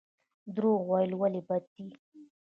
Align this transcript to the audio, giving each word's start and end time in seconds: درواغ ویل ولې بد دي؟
درواغ 0.55 0.81
ویل 0.89 1.11
ولې 1.19 1.41
بد 1.47 1.63
دي؟ 1.75 1.87